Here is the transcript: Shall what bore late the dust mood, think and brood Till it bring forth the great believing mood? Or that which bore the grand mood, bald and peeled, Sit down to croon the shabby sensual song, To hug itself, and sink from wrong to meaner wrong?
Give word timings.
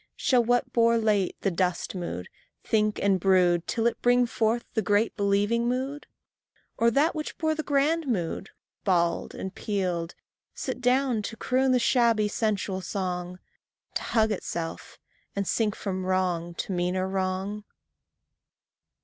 Shall 0.15 0.43
what 0.43 0.73
bore 0.73 0.97
late 0.97 1.39
the 1.41 1.51
dust 1.51 1.93
mood, 1.93 2.27
think 2.63 2.97
and 2.99 3.19
brood 3.19 3.67
Till 3.67 3.85
it 3.85 4.01
bring 4.01 4.25
forth 4.25 4.65
the 4.73 4.81
great 4.81 5.15
believing 5.15 5.69
mood? 5.69 6.07
Or 6.75 6.89
that 6.89 7.13
which 7.13 7.37
bore 7.37 7.53
the 7.53 7.61
grand 7.61 8.07
mood, 8.07 8.49
bald 8.83 9.35
and 9.35 9.53
peeled, 9.53 10.15
Sit 10.55 10.81
down 10.81 11.21
to 11.21 11.37
croon 11.37 11.71
the 11.71 11.77
shabby 11.77 12.27
sensual 12.29 12.81
song, 12.81 13.37
To 13.93 14.01
hug 14.01 14.31
itself, 14.31 14.97
and 15.35 15.47
sink 15.47 15.75
from 15.75 16.03
wrong 16.03 16.55
to 16.55 16.71
meaner 16.71 17.07
wrong? 17.07 17.63